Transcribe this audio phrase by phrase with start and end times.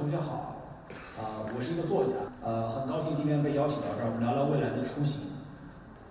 [0.00, 0.56] 同学好，
[1.20, 5.28] 啊、我是一个作家，呃，很高兴今天被邀请到这儿，我们聊聊未来的出行。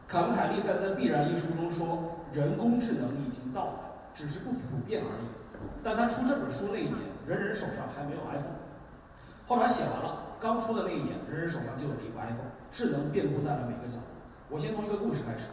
[0.07, 5.27] 凯文·凯利在他的《必然》一书中说，人工智能已经到来，只是不普遍而已。
[5.81, 8.61] 但他出这本书那一年，人人手上还没有 iPhone。
[9.47, 14.05] 后来写完了，刚出的那一年，人人手上就有了一个 iPhone，智能遍布在了每个角落。
[14.49, 15.47] 我先从一个故事开始。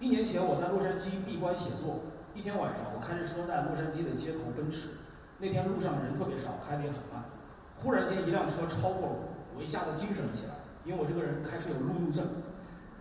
[0.00, 2.00] 一年前，我在洛杉矶闭关写作，
[2.32, 4.88] 一天晚上，我开着车在洛杉矶的街头奔驰。
[5.36, 7.22] 那天路上人特别少，开得也很慢。
[7.74, 10.52] 忽然间，一辆车超过了我，我一下子精神了起来，
[10.84, 12.26] 因为我这个人开车有路怒症。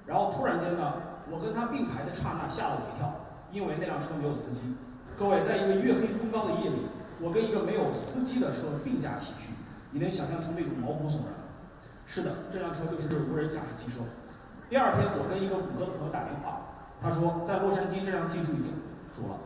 [0.05, 0.93] 然后突然间呢，
[1.29, 3.13] 我跟他并排的刹那吓了我一跳，
[3.51, 4.75] 因为那辆车没有司机。
[5.15, 6.87] 各位，在一个月黑风高的夜里，
[7.19, 9.53] 我跟一个没有司机的车并驾齐驱，
[9.91, 11.45] 你能想象出那种毛骨悚然吗？
[12.05, 14.01] 是的，这辆车就是无人驾驶汽车。
[14.67, 16.61] 第二天，我跟一个谷歌朋友打电话，
[16.99, 18.73] 他说在洛杉矶这辆技术已经
[19.11, 19.37] 熟了。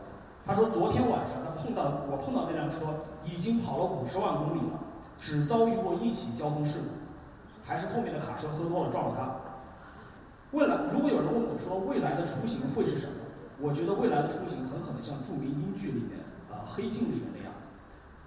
[0.44, 2.86] 他说昨天晚上他碰到我碰到那辆车
[3.24, 4.80] 已经跑了五十万公里了，
[5.18, 9.36] 只遭遇过一起交通事故，还是后面的卡车喝多了撞了他。
[10.52, 13.14] 未来，如果有人问我说未来的出行会是什么，
[13.60, 16.20] 我觉得未来的出行很可能像著名英剧里面
[16.52, 17.54] 啊、《黑镜》里面那样，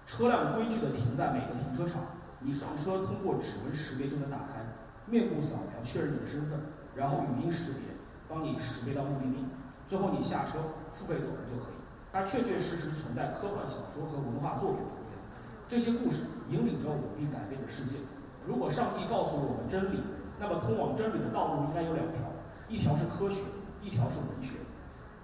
[0.05, 2.03] 车辆规矩的停在每个停车场，
[2.41, 4.65] 你上车通过指纹识别就能打开，
[5.07, 6.59] 面部扫描确认你的身份，
[6.95, 7.81] 然后语音识别
[8.29, 9.45] 帮你识别到目的地，
[9.87, 10.59] 最后你下车
[10.91, 11.77] 付费走人就可以。
[12.13, 14.97] 它确确实实存在科幻小说和文化作品中，
[15.69, 17.99] 这些故事引领着我并改变着世界。
[18.47, 20.01] 如果上帝告诉了我们真理，
[20.41, 22.21] 那么通往真理的道路应该有两条，
[22.69, 23.43] 一条是科学，
[23.83, 24.57] 一条是文学。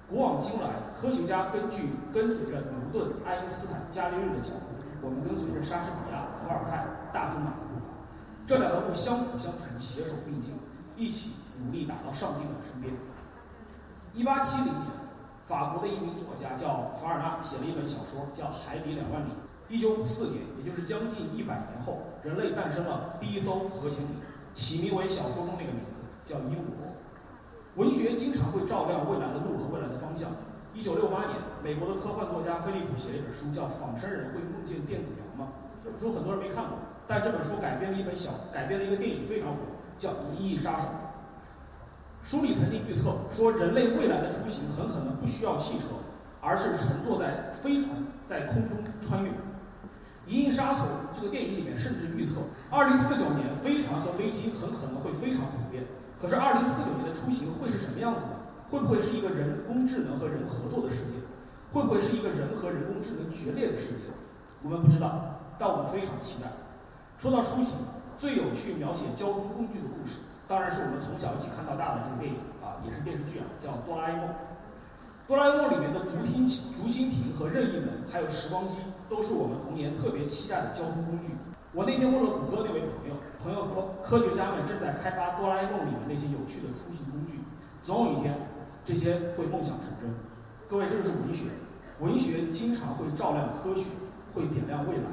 [0.06, 7.86] 古往今来，科学家根据跟随着牛顿、爱因斯坦、伽利略的脚步，我们跟随着莎士比亚、伏尔泰、大仲马的步伐，
[8.44, 10.56] 这两条路相辅相成，携手并进，
[10.94, 12.92] 一起努力打到上帝的身边。
[14.12, 14.84] 一八七零年，
[15.42, 19.28] 法国的一名作家叫凡尔纳写了一本小说，叫《海底两万里》。
[19.68, 24.16] 一九五四年，也就是将近一百年后，人类诞生了第一艘核潜艇，
[24.52, 26.92] 起名为小说中那个名字，叫鹦鹉螺。
[27.76, 30.30] 文学经常会照亮未来的路和未来的方向。
[30.74, 35.52] 一九六八年，美国的科幻作家菲利普写了一本书，叫《仿生人会梦见电子羊吗》。
[35.82, 39.58] 这本书很多人没看过，但这本书改编了一本小，改编了一个电影非常火，
[39.96, 40.84] 叫《银翼杀手》。
[42.20, 45.86] 书里曾经预测说，人类未来的出行很可能不需要汽车，
[46.40, 47.90] 而是乘坐在飞船
[48.24, 49.30] 在空中穿越。
[50.26, 50.80] 《银翼杀手》
[51.12, 52.40] 这个电影里面甚至预测，
[52.70, 55.84] 二零四九年飞船和飞机很可能会非常普遍。
[56.20, 58.30] 可是，二零四九年的出行会是什么样子呢？
[58.66, 61.18] 会不会是一个人工智能和人合作的世界？
[61.70, 64.00] 会不会是一个人和人工智能决裂的世界？
[64.62, 66.48] 我们不知道，但我们非常期待。
[67.18, 67.76] 说到出行，
[68.16, 70.16] 最有趣描写交通工具的故事，
[70.48, 74.24] 当然是我们从小一起看到大的这个电影啊，也是电视剧啊，叫《哆啦 A 梦》。
[75.26, 81.30] 哆啦 A 梦里面的竹蜻蜓、竹蜻蜓和任意门，还有时光机，都是我们童年特别期待的交通工具。
[81.72, 87.38] 我那天问了谷歌那位朋友，朋友说，科学家们正在开发哆啦 A 梦里面那些有趣的出行工具，
[87.80, 88.36] 总有一天，
[88.84, 90.14] 这些会梦想成真。
[90.68, 91.46] 各位，这就是文学，
[92.00, 93.88] 文学经常会照亮科学，
[94.34, 95.04] 会点亮未来。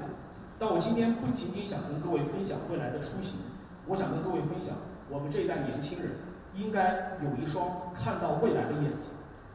[0.59, 3.39] 但我今天不仅仅想跟各位分享未来的出行，
[3.87, 4.75] 我想跟各位分享，
[5.09, 6.11] 我们这一代年轻人
[6.53, 9.11] 应该有一双看到未来的眼睛，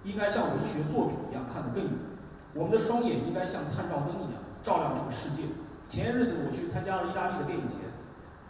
[0.06, 1.92] 应该像文学作品一样看得更远。
[2.54, 5.42] 我们的双眼应该像探照灯一样照亮这个世界。
[5.88, 7.78] 前些日子我去参加了意大利的电影节，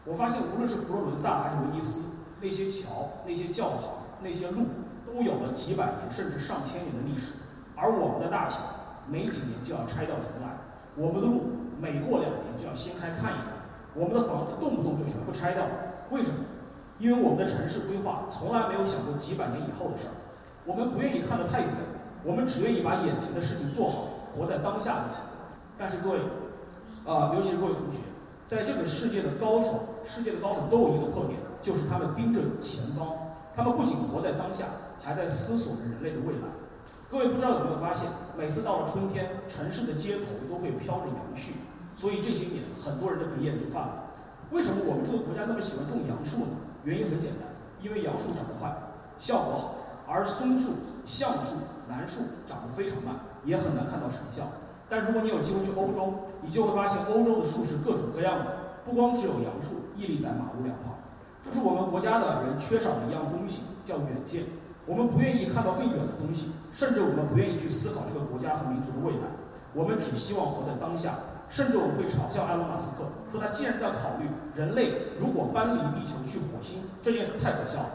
[0.05, 2.03] 我发现无论是佛罗伦萨还是威尼斯，
[2.41, 3.89] 那些桥、那些教堂、
[4.23, 4.67] 那些路，
[5.07, 7.33] 都有了几百年甚至上千年的历史。
[7.75, 8.61] 而我们的大桥，
[9.09, 10.49] 没几年就要拆掉重来；
[10.95, 11.43] 我们的路，
[11.81, 13.53] 每过两年就要掀开看一看；
[13.95, 15.67] 我们的房子动不动就全部拆掉。
[16.11, 16.37] 为什么？
[16.99, 20.15] 因为我们的城市规划从来没有想过几百年以后的事儿。
[20.67, 21.71] 我们不愿意看得太远，
[22.23, 25.25] 我们只愿意把眼前的事情做好，活在当下就行。
[25.79, 26.19] 但是各位。
[27.07, 28.01] 啊、尤其是各位同学，
[28.49, 33.07] 在这个世界的高手，世界的高手都有一个特点，就是他们盯着前方，
[33.55, 34.65] 他们不仅活在当下，
[34.99, 36.49] 还在思索着人类的未来。
[37.09, 41.51] 各位不知道有没有发现，每次到了春天，城市的街头都会飘着杨絮，
[41.95, 44.07] 所以这些年很多人的鼻炎就犯了。
[44.51, 46.57] 为什么我们这个国家那么喜欢种杨树呢？
[46.83, 47.47] 原因很简单，
[47.81, 48.77] 因为杨树长得快，
[49.17, 49.75] 效果好，
[50.07, 50.73] 而松树、
[51.05, 51.57] 橡树、
[51.89, 54.45] 楠树长得非常慢，也很难看到成效。
[54.89, 58.47] 但如果你有机会去欧洲，你就会发现欧洲的树是各种各样的，
[58.85, 60.95] 不光只有杨树屹立在马路两旁。
[61.43, 64.45] 这是我们国家的人缺少的一样东西，叫远见。
[64.87, 69.27] 我们不愿意看到更远的东西，甚至我们不愿意去思考这个国家和民族的未来。
[69.75, 71.15] 我们只希望活在当下，
[71.49, 77.91] 甚至我们会嘲笑埃隆·马斯克，说他既然在考虑人类如果搬离地球去火星，这件事太可笑了。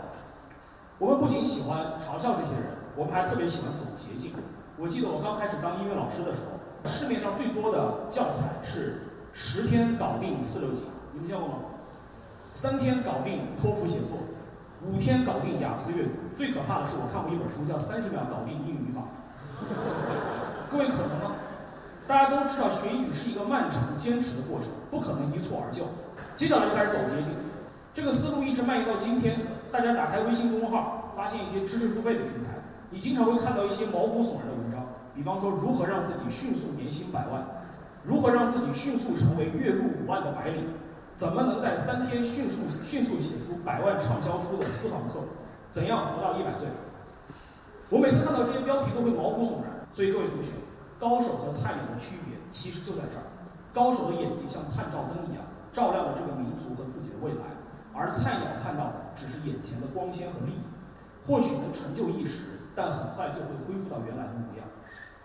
[1.01, 2.63] 我们不仅喜欢嘲笑这些人，
[2.95, 4.33] 我们还特别喜欢走捷径。
[4.77, 6.59] 我记得我刚开始当英语老师的时候。
[6.83, 9.01] 市面上最多的教材是
[9.31, 11.56] 十天搞定四六级，你们见过吗？
[12.51, 14.18] 三天搞定托福写作，
[14.83, 16.09] 五天搞定雅思阅读。
[16.36, 19.01] 最可怕的是，我看过一本书叫《三十秒搞定英语语法》。
[20.69, 21.36] 各位可能吗？
[22.07, 25.86] 大家都知道，学英语是一个漫长坚持的过程，不可能一蹴而就。
[26.36, 27.33] 接下来就开始走捷径，
[27.92, 29.39] 这个思路一直蔓延到今天。
[29.71, 32.50] 大家打开微信公众号，发现一些知识付费的平台，
[32.89, 34.85] 你经常会看到一些毛骨悚然的文章，
[35.15, 37.45] 比方说如何让自己迅速年薪百万，
[38.03, 40.68] 如何让自己迅速成为月入五万的白领，
[41.15, 45.21] 怎么能在三天迅速迅速写出百万畅销书的私房课，
[45.71, 46.67] 怎样活到一百岁？
[47.89, 49.71] 我每次看到这些标题都会毛骨悚然。
[49.91, 50.51] 所以各位同学，
[51.00, 53.24] 高手和菜鸟的区别其实就在这儿，
[53.74, 57.60] 高手的眼睛像探照灯一样，照亮了这个民族和自己的未来。
[57.93, 60.61] 而菜鸟看到的只是眼前的光鲜和利益，
[61.25, 62.45] 或许能成就一时，
[62.75, 64.65] 但很快就会恢复到原来的模样。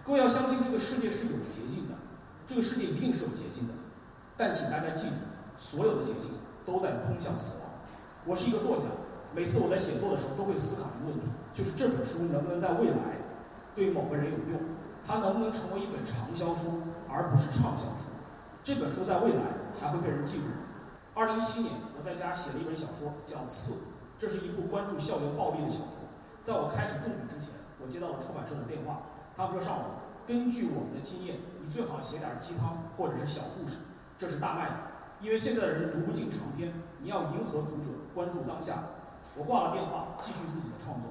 [0.04, 1.94] 各位要相信这个世界是有捷径的，
[2.46, 3.74] 这个世界一定是有捷径的。
[4.36, 5.16] 但请大家记住，
[5.56, 6.30] 所有的捷径
[6.64, 7.70] 都在通向死亡。
[8.24, 8.84] 我是一个作家，
[9.34, 12.98] 每次我在写作的时候都会思考一个问题，就是这本书能不能在未来
[13.74, 14.60] 对某个人有用？
[15.04, 18.10] 它能不能成为一本畅销书，而不是畅销书？
[18.64, 19.42] 这本书在未来
[19.80, 20.65] 还会被人记住吗。
[21.16, 23.72] 二零一七年，我在家写了一本小说，叫《刺》，
[24.18, 26.04] 这是一部关注校园暴力的小说。
[26.42, 29.00] 在我开始动笔之前，我接到了出版社的电话，
[29.34, 29.82] 他们说上午，
[30.26, 33.78] 根据我们的经验，你最好写点鸡汤或者是小故事，
[34.18, 34.74] 这是大卖的。
[35.22, 36.70] 因为现在的人读不进长篇，
[37.00, 38.74] 你要迎合读者，关注当下。
[39.34, 41.08] 我挂了电话，继续自己的创作，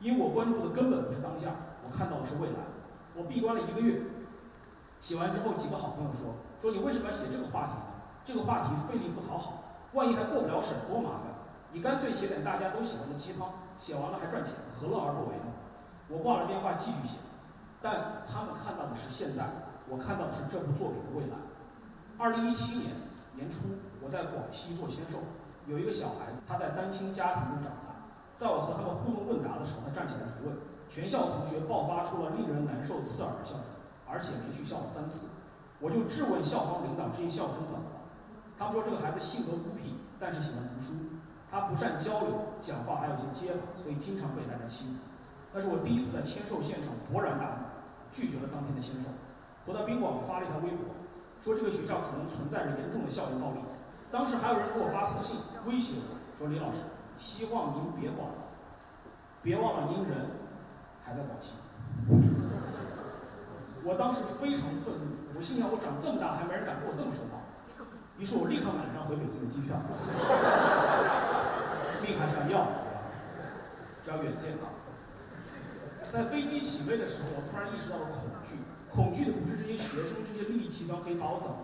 [0.00, 1.48] 因为我关注的根本不是当下，
[1.82, 2.60] 我看到的是未来。
[3.16, 4.02] 我闭关了一个月，
[5.00, 7.93] 写完之后，几个好朋友说，说你为什么要写这个话题呢？
[8.24, 9.62] 这个话题费力不讨好，
[9.92, 11.24] 万一还过不了审，多麻烦！
[11.72, 15.44] 你干脆写点大家都喜欢的鸡汤，写完了还赚钱，何乐而不为呢？
[16.08, 17.18] 我挂了电话继续写，
[17.82, 19.44] 但他们看到的是现在，
[19.88, 21.36] 我看到的是这部作品的未来。
[22.16, 22.92] 二零一七年
[23.34, 23.66] 年初，
[24.00, 25.18] 我在广西做签售，
[25.66, 30.56] 有一个小孩子，他在单亲家庭中长大，在我和他们互动问答的时候，他站起来提问，
[30.88, 33.64] 全校同学爆发出了令人难受刺耳的笑声，
[34.08, 35.28] 而且连续笑了三次，
[35.78, 38.00] 我就质问校方领导这些笑声怎么了？
[38.56, 40.92] 他们说这个孩子性格孤僻，但是喜欢读书。
[41.50, 44.94] 他不善交流，讲话还有些结巴，所以经常被大家欺负。
[45.52, 47.56] 那是我第一次在签售现场勃然大怒，
[48.10, 49.08] 拒绝了当天的签售。
[49.64, 50.94] 回到宾馆，我发了一条微博，
[51.40, 53.58] 说这个学校可能存在着严重的校园暴力。
[54.10, 55.36] 当时还有人给我发私信
[55.66, 56.78] 威胁我说：“李老师，
[57.16, 58.34] 希望您别管了，
[59.42, 60.30] 别忘了您人
[61.02, 61.56] 还在广西。”
[63.84, 67.38] 我当时非常愤怒，我心想：我长这么大还没人敢跟我这么说话。
[68.18, 69.76] 于是我立刻买了张回北京的机票，
[72.00, 72.68] 命还是要要，
[74.02, 74.70] 只要远见啊！
[76.08, 78.56] 在飞机起飞的时候，我突然意识到了恐惧，
[78.88, 81.56] 恐惧的不是这些学生这些利益器官可以把我怎么，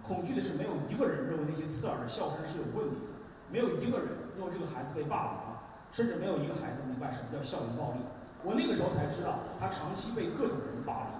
[0.00, 3.10] 恐惧的是没有一个人认为那些刺耳的笑声是有问题的，
[3.50, 4.08] 没有一个人
[4.38, 5.58] 认为这个孩子被霸凌了，
[5.90, 7.98] 甚至没有一个孩子明白什么叫校园暴力。
[8.44, 11.18] 我那个时候才知道，他长期被各种人霸凌。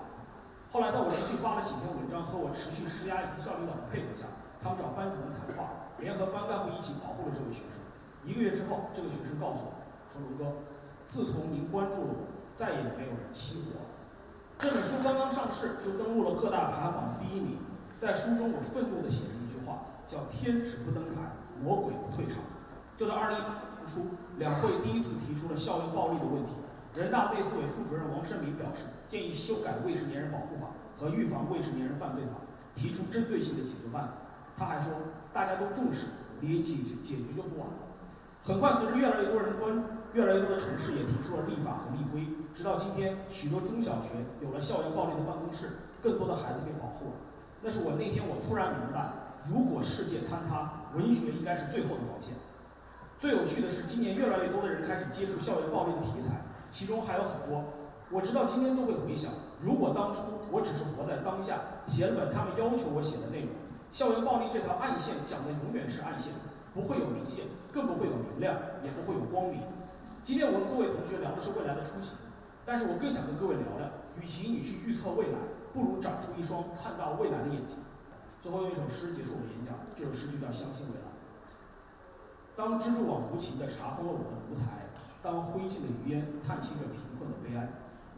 [0.71, 4.27] 后来在我连续发了几篇文章和我持续施压以及校领导的配合下。
[4.61, 7.79] 他们找班主任谈话，联合班干部一起保护了这位学生。
[8.25, 9.73] 一个月之后，这个学生告诉我
[10.13, 10.57] 说：“龙哥，
[11.05, 13.87] 自从您关注了我，再也没有人欺负我。”
[14.59, 17.59] 这本书刚刚上市就登陆了各大排行榜第一名。
[17.97, 21.21] 在书中，我愤怒地写了一句话，叫“天使不登台，
[21.61, 22.43] 魔鬼不退场”。
[22.97, 24.01] 就在二零一八年初，
[24.39, 26.53] 两会第一次提出了校园暴力的问题。
[26.95, 32.41] 人大内司委副主任王胜民表示，建议修改未成年人保护法和预防未成年人犯罪法，
[32.75, 34.13] 提出针对性的解决办法。
[34.57, 34.93] 他还说，
[35.33, 36.07] 大家都重视，
[36.41, 37.75] 你解决解决就不晚了。
[38.43, 39.83] 很快，随着越来越多人关注，
[40.15, 45.69] 越来越多的城市也提出了立法和立规，直到今天，许多中小学有了校园暴力的办公室，
[46.01, 47.13] 更多的孩子被保护了。
[47.61, 52.35] 那是我那天我突然明白，如果世界坍塌，文学应该是最后的防线。
[53.19, 57.65] 最有趣的是，今年越来越多的人开始接触校园暴力的题材，其中还有很多，
[58.11, 63.51] 我直到今天都会回想，如果当初我只是活在当下，写了本他们要求我写的内容。
[63.91, 66.33] 校园暴力这条暗线讲的永远是暗线，
[66.75, 69.63] 不会有明线，更不会有明亮，也不会有光明。
[70.23, 72.19] 今天我跟各位同学聊的是未来的出行，
[72.65, 73.89] 但是我更想跟各位聊聊，
[74.21, 75.39] 与其你去预测未来，
[75.73, 77.79] 不如长出一双看到未来的眼睛。
[78.43, 81.07] 最后用一首诗结束我的演讲，这首诗就叫《相信未来》。
[82.55, 84.89] 当蜘蛛网无情地查封了我的炉台，
[85.23, 87.69] 当灰烬的余烟叹息着贫困的悲哀，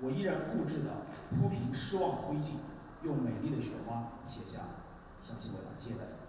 [0.00, 0.90] 我依然固执地
[1.30, 2.52] 铺平失望灰烬，
[3.02, 4.60] 用美丽的雪花写下。
[5.20, 6.27] 相信未来，谢谢大家。